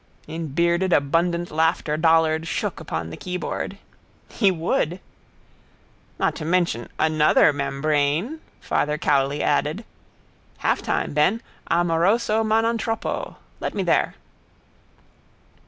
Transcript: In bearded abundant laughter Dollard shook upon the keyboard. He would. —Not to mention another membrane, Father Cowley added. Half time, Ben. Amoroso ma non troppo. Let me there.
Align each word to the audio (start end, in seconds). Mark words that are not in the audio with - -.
In 0.25 0.47
bearded 0.47 0.93
abundant 0.93 1.51
laughter 1.51 1.95
Dollard 1.95 2.47
shook 2.47 2.79
upon 2.79 3.11
the 3.11 3.15
keyboard. 3.17 3.77
He 4.29 4.49
would. 4.49 4.99
—Not 6.17 6.33
to 6.37 6.43
mention 6.43 6.89
another 6.97 7.53
membrane, 7.53 8.39
Father 8.61 8.97
Cowley 8.97 9.43
added. 9.43 9.85
Half 10.57 10.81
time, 10.81 11.13
Ben. 11.13 11.39
Amoroso 11.69 12.43
ma 12.43 12.61
non 12.61 12.79
troppo. 12.79 13.35
Let 13.59 13.75
me 13.75 13.83
there. 13.83 14.15